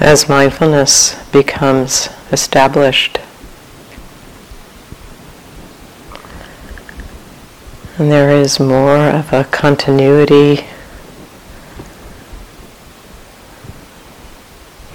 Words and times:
as 0.00 0.28
mindfulness 0.28 1.14
becomes 1.32 2.08
established. 2.30 3.18
And 7.98 8.12
there 8.12 8.30
is 8.30 8.60
more 8.60 9.08
of 9.08 9.32
a 9.32 9.44
continuity, 9.44 10.66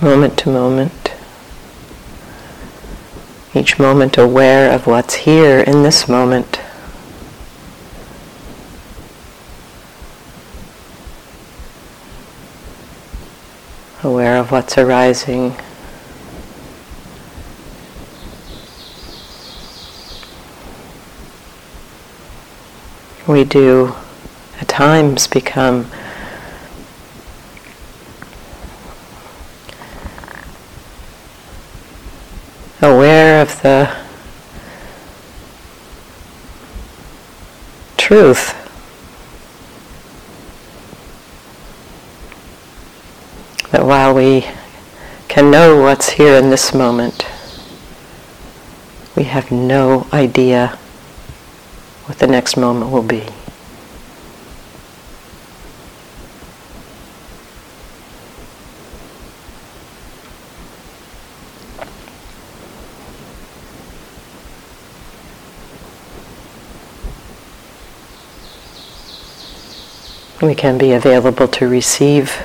moment 0.01 0.37
to 0.39 0.49
moment. 0.49 1.13
Each 3.53 3.77
moment 3.77 4.17
aware 4.17 4.73
of 4.73 4.87
what's 4.87 5.13
here 5.13 5.59
in 5.59 5.83
this 5.83 6.07
moment. 6.07 6.61
Aware 14.01 14.37
of 14.37 14.42
what's 14.53 14.77
arising. 14.77 15.55
We 23.25 23.45
do 23.45 23.95
at 24.61 24.67
times 24.67 25.25
become 25.25 25.87
aware 32.79 33.41
of 33.41 33.59
the 33.63 33.91
truth. 37.97 38.59
That 43.71 43.87
we 44.13 44.45
can 45.27 45.49
know 45.49 45.81
what's 45.81 46.11
here 46.11 46.35
in 46.35 46.49
this 46.49 46.73
moment, 46.73 47.25
we 49.15 49.23
have 49.23 49.51
no 49.51 50.07
idea 50.13 50.77
what 52.05 52.19
the 52.19 52.27
next 52.27 52.55
moment 52.55 52.91
will 52.91 53.01
be. 53.01 53.23
We 70.41 70.53
can 70.55 70.77
be 70.77 70.91
available 70.91 71.47
to 71.47 71.67
receive 71.67 72.37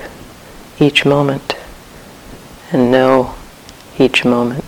each 0.78 1.04
moment 1.04 1.47
and 2.70 2.90
know 2.90 3.34
each 3.98 4.24
moment. 4.24 4.64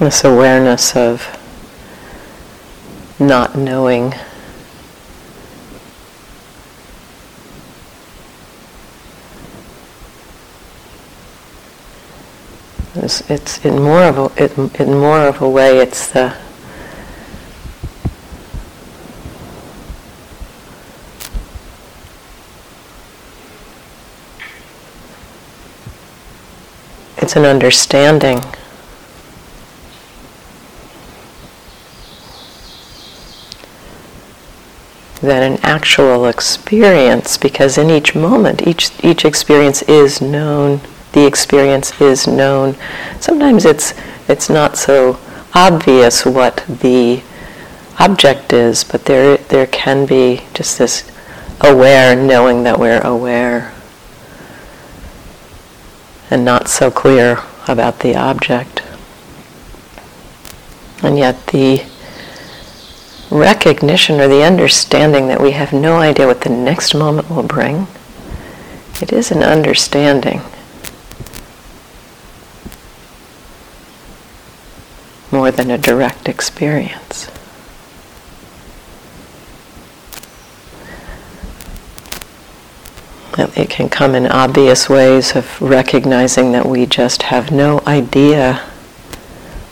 This 0.00 0.22
awareness 0.22 0.94
of 0.96 1.26
not 3.18 3.56
knowing 3.56 4.12
it's, 12.96 13.28
it's 13.30 13.64
in 13.64 13.82
more 13.82 14.04
of 14.04 14.18
a 14.18 14.44
it, 14.44 14.56
in 14.80 14.94
more 14.94 15.20
of 15.26 15.40
a 15.42 15.48
way 15.48 15.78
it's 15.78 16.12
the 16.12 16.36
it's 27.24 27.36
an 27.36 27.44
understanding. 27.44 28.40
Than 35.22 35.54
an 35.54 35.58
actual 35.62 36.26
experience 36.26 37.38
because 37.38 37.78
in 37.78 37.88
each 37.88 38.14
moment, 38.14 38.66
each, 38.66 38.90
each 39.02 39.24
experience 39.24 39.80
is 39.82 40.20
known, 40.20 40.82
the 41.14 41.26
experience 41.26 42.00
is 42.00 42.26
known. 42.26 42.76
Sometimes 43.20 43.64
it's, 43.64 43.94
it's 44.28 44.50
not 44.50 44.76
so 44.76 45.18
obvious 45.54 46.26
what 46.26 46.64
the 46.68 47.22
object 47.98 48.52
is, 48.52 48.82
but 48.84 49.04
there, 49.04 49.36
there 49.36 49.68
can 49.68 50.04
be 50.04 50.42
just 50.52 50.78
this 50.78 51.10
aware 51.60 52.16
knowing 52.16 52.64
that 52.64 52.78
we're 52.78 53.00
aware 53.00 53.72
and 56.30 56.44
not 56.44 56.68
so 56.68 56.90
clear 56.90 57.38
about 57.68 58.00
the 58.00 58.16
object. 58.16 58.82
And 61.02 61.16
yet 61.16 61.46
the 61.48 61.84
recognition 63.30 64.20
or 64.20 64.26
the 64.26 64.42
understanding 64.42 65.28
that 65.28 65.40
we 65.40 65.52
have 65.52 65.72
no 65.72 65.98
idea 65.98 66.26
what 66.26 66.40
the 66.40 66.50
next 66.50 66.92
moment 66.92 67.30
will 67.30 67.42
bring, 67.44 67.86
it 69.00 69.12
is 69.12 69.30
an 69.30 69.42
understanding. 69.42 70.40
More 75.44 75.50
than 75.50 75.70
a 75.70 75.76
direct 75.76 76.26
experience. 76.26 77.30
It 83.36 83.68
can 83.68 83.90
come 83.90 84.14
in 84.14 84.26
obvious 84.26 84.88
ways 84.88 85.36
of 85.36 85.60
recognizing 85.60 86.52
that 86.52 86.64
we 86.64 86.86
just 86.86 87.24
have 87.24 87.52
no 87.52 87.82
idea 87.86 88.62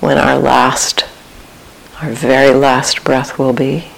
when 0.00 0.18
our 0.18 0.38
last 0.38 1.06
our 2.02 2.10
very 2.10 2.52
last 2.52 3.02
breath 3.02 3.38
will 3.38 3.54
be. 3.54 3.91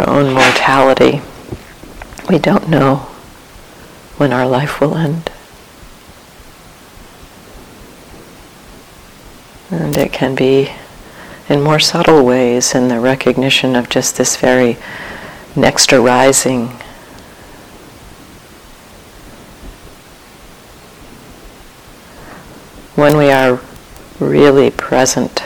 Our 0.00 0.08
own 0.08 0.32
mortality. 0.32 1.20
We 2.30 2.38
don't 2.38 2.70
know 2.70 2.96
when 4.16 4.32
our 4.32 4.46
life 4.46 4.80
will 4.80 4.96
end. 4.96 5.30
And 9.70 9.94
it 9.98 10.10
can 10.10 10.34
be 10.34 10.72
in 11.50 11.60
more 11.60 11.78
subtle 11.78 12.24
ways 12.24 12.74
in 12.74 12.88
the 12.88 12.98
recognition 12.98 13.76
of 13.76 13.90
just 13.90 14.16
this 14.16 14.38
very 14.38 14.78
next 15.54 15.92
arising. 15.92 16.68
When 22.94 23.18
we 23.18 23.30
are 23.30 23.60
really 24.18 24.70
present, 24.70 25.44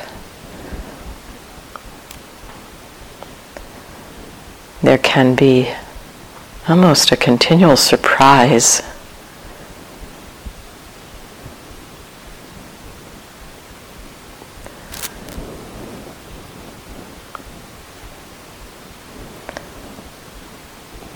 there 4.94 5.02
can 5.02 5.34
be 5.34 5.68
almost 6.68 7.10
a 7.10 7.16
continual 7.16 7.76
surprise. 7.76 8.80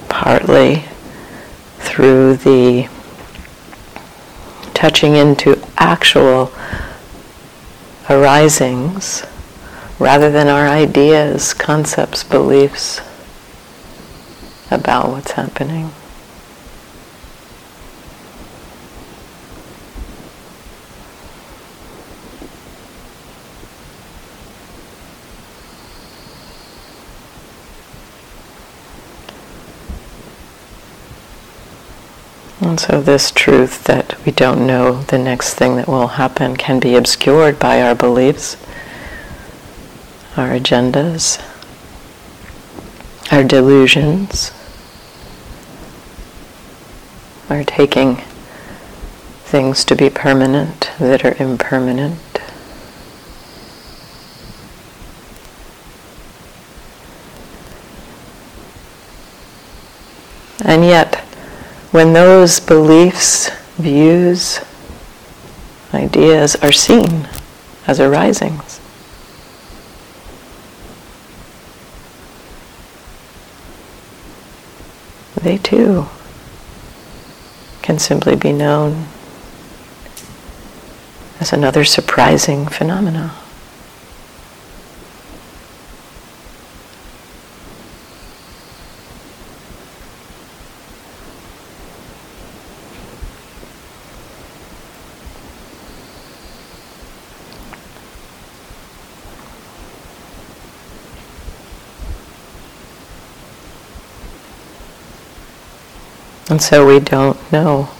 Partly 0.09 0.83
through 1.79 2.35
the 2.39 2.89
touching 4.75 5.15
into 5.15 5.65
actual 5.77 6.51
arisings 8.11 9.25
rather 10.01 10.33
than 10.33 10.49
our 10.49 10.67
ideas, 10.67 11.55
concepts, 11.55 12.25
beliefs 12.25 13.03
about 14.71 15.09
what's 15.09 15.33
happening. 15.33 15.91
And 32.61 32.79
so, 32.79 33.01
this 33.01 33.31
truth 33.31 33.85
that 33.85 34.23
we 34.27 34.33
don't 34.33 34.67
know 34.67 35.03
the 35.05 35.19
next 35.19 35.55
thing 35.55 35.77
that 35.77 35.89
will 35.89 36.09
happen 36.09 36.57
can 36.57 36.81
be 36.81 36.97
obscured 36.97 37.59
by 37.59 37.81
our 37.81 37.95
beliefs, 37.95 38.57
our 40.37 40.51
agendas, 40.51 41.41
our 43.33 43.45
delusions, 43.45 44.51
our 47.51 47.65
taking 47.65 48.17
things 49.45 49.85
to 49.87 49.97
be 49.97 50.11
permanent 50.11 50.91
that 50.99 51.25
are 51.25 51.35
impermanent. 51.43 52.19
And 60.63 60.85
yet, 60.85 61.15
when 61.93 62.13
those 62.13 62.61
beliefs, 62.61 63.49
views, 63.79 64.61
ideas 65.95 66.57
are 66.57 66.73
seen 66.73 67.27
as 67.87 67.99
arisings, 68.01 68.81
they 75.41 75.57
too 75.57 76.07
can 77.99 78.05
simply 78.05 78.37
be 78.37 78.53
known 78.53 79.07
as 81.41 81.53
another 81.53 81.85
surprising 81.85 82.65
phenomena. 82.69 83.35
And 106.51 106.63
so 106.63 106.87
we 106.87 106.99
don't 106.99 107.37
know. 107.53 107.91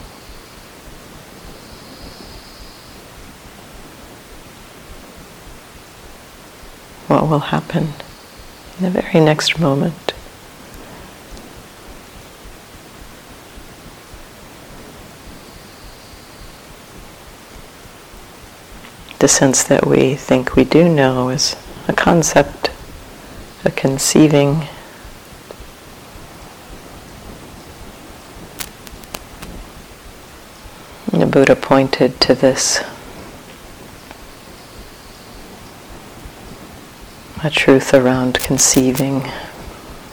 What 7.07 7.27
will 7.29 7.39
happen 7.39 7.93
in 8.77 8.85
the 8.85 8.89
very 8.89 9.23
next 9.23 9.59
moment. 9.59 10.13
The 19.19 19.27
sense 19.27 19.63
that 19.63 19.85
we 19.85 20.15
think 20.15 20.55
we 20.55 20.63
do 20.63 20.89
know 20.89 21.29
is 21.29 21.55
a 21.87 21.93
concept, 21.93 22.71
a 23.63 23.69
conceiving 23.69 24.67
Buddha 31.39 31.55
pointed 31.55 32.19
to 32.19 32.35
this 32.35 32.83
a 37.41 37.49
truth 37.49 37.93
around 37.93 38.33
conceiving. 38.33 39.23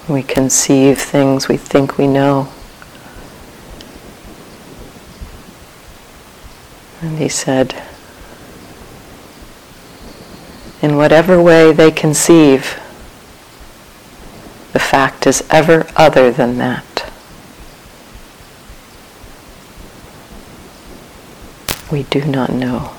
We 0.08 0.22
conceive 0.22 1.00
things 1.00 1.48
we 1.48 1.56
think 1.56 1.98
we 1.98 2.06
know. 2.06 2.46
And 7.02 7.18
he 7.18 7.28
said, 7.28 7.74
in 10.80 10.96
whatever 10.96 11.42
way 11.42 11.72
they 11.72 11.90
conceive, 11.90 12.78
the 14.72 14.78
fact 14.78 15.26
is 15.26 15.42
ever 15.50 15.88
other 15.96 16.30
than 16.30 16.58
that. 16.58 16.85
We 21.96 22.02
do 22.02 22.22
not 22.26 22.52
know. 22.52 22.92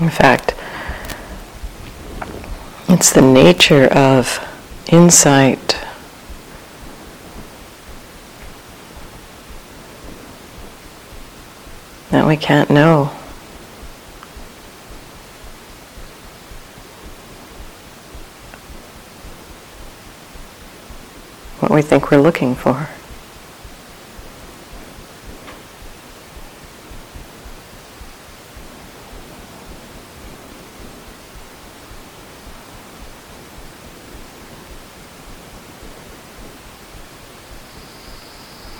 In 0.00 0.08
fact, 0.08 0.54
it's 2.88 3.12
the 3.12 3.20
nature 3.20 3.84
of 3.88 4.40
insight 4.90 5.78
that 12.10 12.26
we 12.26 12.38
can't 12.38 12.70
know. 12.70 13.10
We 21.74 21.82
think 21.82 22.10
we're 22.10 22.20
looking 22.20 22.54
for. 22.54 22.88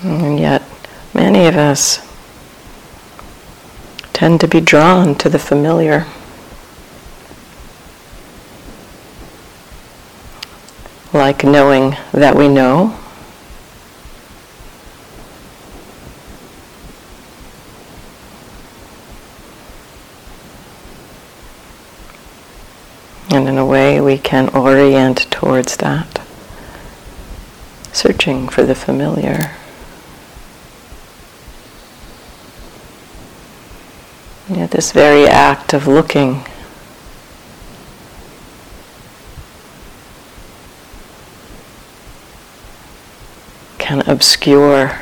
And 0.04 0.38
yet, 0.38 0.62
many 1.12 1.46
of 1.46 1.56
us 1.56 1.98
tend 4.12 4.40
to 4.40 4.46
be 4.46 4.60
drawn 4.60 5.16
to 5.16 5.28
the 5.28 5.40
familiar. 5.40 6.06
Like 11.14 11.44
knowing 11.44 11.96
that 12.12 12.34
we 12.34 12.48
know. 12.48 12.98
And 23.30 23.48
in 23.48 23.56
a 23.56 23.64
way, 23.64 24.00
we 24.00 24.18
can 24.18 24.48
orient 24.48 25.30
towards 25.30 25.76
that, 25.78 26.20
searching 27.92 28.48
for 28.48 28.64
the 28.64 28.74
familiar. 28.74 29.52
Yet, 34.48 34.72
this 34.72 34.92
very 34.92 35.26
act 35.26 35.72
of 35.72 35.86
looking 35.86 36.44
can 43.84 44.03
obscure 44.14 44.96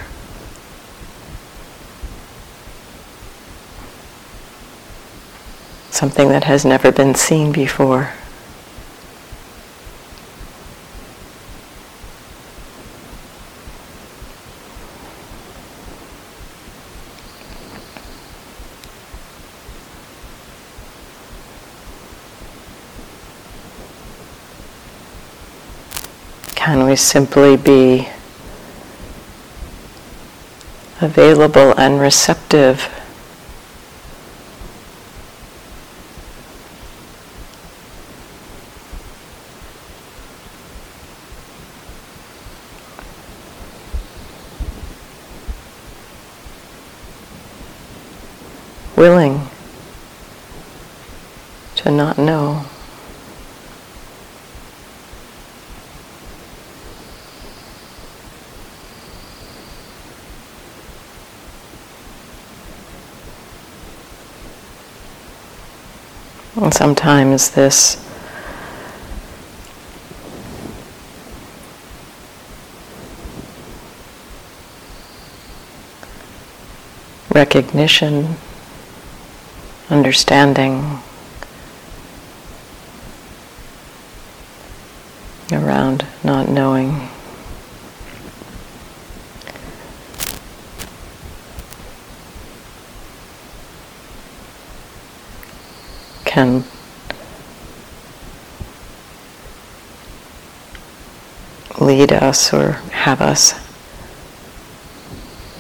something 5.91 6.31
that 6.31 6.45
has 6.45 6.65
never 6.65 6.91
been 6.91 7.15
seen 7.15 7.53
before. 7.53 8.11
Can 26.55 26.87
we 26.87 26.97
simply 26.97 27.59
be 27.59 28.09
available 31.03 31.75
and 31.79 32.01
receptive. 32.01 32.89
Willing 48.97 49.49
to 51.77 51.91
not 51.91 52.19
know. 52.19 52.65
Sometimes 66.73 67.51
this 67.51 68.03
recognition, 77.35 78.37
understanding 79.91 80.99
around 85.53 86.07
not 86.25 86.49
knowing. 86.49 87.12
Can. 96.33 96.65
Lead 101.79 102.11
us 102.11 102.55
or 102.55 102.73
have 103.05 103.21
us 103.21 103.53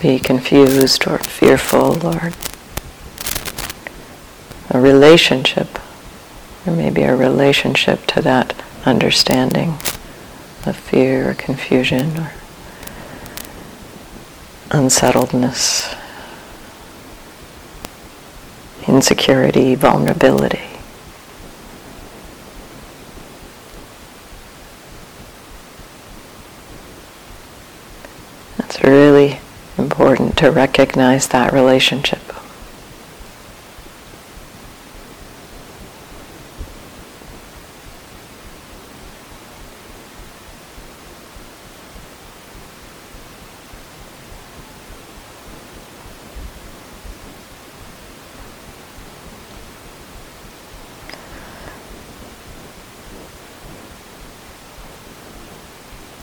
be 0.00 0.18
confused 0.18 1.06
or 1.06 1.18
fearful 1.18 2.06
or 2.06 2.32
a 4.70 4.80
relationship, 4.80 5.78
or 6.66 6.72
maybe 6.72 7.02
a 7.02 7.14
relationship 7.14 8.06
to 8.06 8.22
that 8.22 8.54
understanding 8.86 9.74
of 10.64 10.74
fear 10.74 11.32
or 11.32 11.34
confusion 11.34 12.16
or 12.16 12.32
unsettledness, 14.70 15.94
insecurity, 19.02 19.74
vulnerability. 19.74 20.60
It's 28.60 28.80
really 28.84 29.40
important 29.76 30.38
to 30.38 30.52
recognize 30.52 31.26
that 31.26 31.52
relationship. 31.52 32.20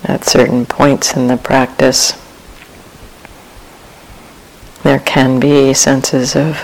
At 0.09 0.25
certain 0.39 0.65
points 0.65 1.17
in 1.17 1.27
the 1.27 1.35
practice, 1.35 2.13
there 4.83 4.99
can 4.99 5.37
be 5.37 5.73
senses 5.73 6.33
of 6.33 6.57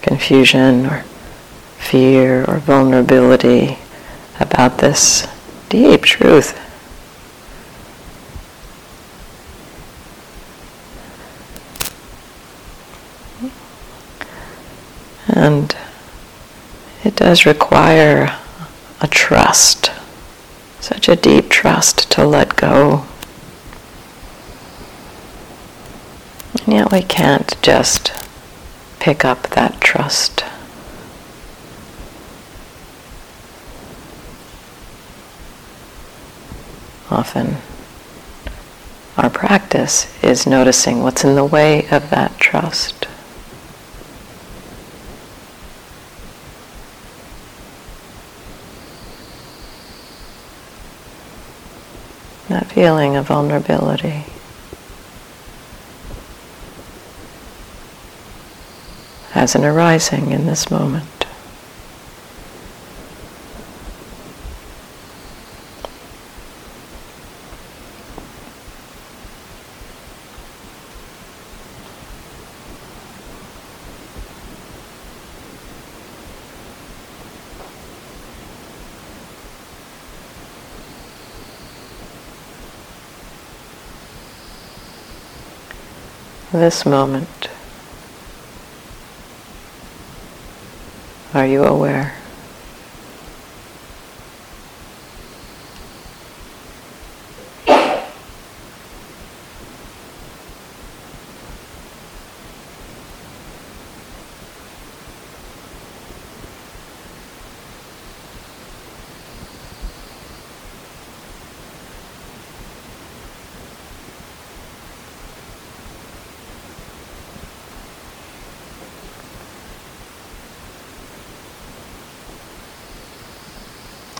confusion 0.00 0.86
or 0.86 1.02
fear 1.76 2.42
or 2.46 2.56
vulnerability 2.56 3.76
about 4.40 4.78
this 4.78 5.28
deep 5.68 6.00
truth. 6.04 6.58
And 15.28 15.76
it 17.04 17.14
does 17.14 17.44
require 17.44 18.38
a 19.02 19.06
trust, 19.06 19.90
such 20.82 21.08
a 21.08 21.16
deep 21.16 21.48
trust 21.48 22.10
to 22.10 22.26
let 22.26 22.54
go 22.56 23.06
And 26.64 26.74
yet 26.74 26.92
we 26.92 27.02
can't 27.02 27.60
just 27.60 28.12
pick 29.00 29.24
up 29.24 29.48
that 29.50 29.80
trust. 29.80 30.44
Often 37.10 37.56
our 39.18 39.28
practice 39.28 40.06
is 40.22 40.46
noticing 40.46 41.02
what's 41.02 41.24
in 41.24 41.34
the 41.34 41.44
way 41.44 41.88
of 41.90 42.10
that 42.10 42.38
trust. 42.38 43.06
That 52.52 52.66
feeling 52.66 53.16
of 53.16 53.28
vulnerability. 53.28 54.26
as 59.34 59.54
an 59.54 59.64
arising 59.64 60.30
in 60.30 60.44
this 60.44 60.70
moment. 60.70 61.08
This 86.62 86.86
moment 86.86 87.48
Are 91.34 91.44
you 91.44 91.64
aware? 91.64 92.14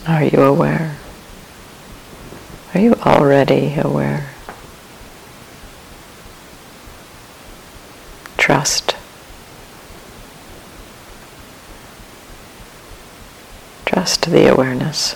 Are 0.05 0.22
you 0.33 0.41
aware? 0.41 0.97
Are 2.73 2.79
you 2.79 2.95
already 3.05 3.75
aware? 3.77 4.31
Trust. 8.37 8.95
Trust 13.85 14.31
the 14.31 14.51
awareness. 14.51 15.15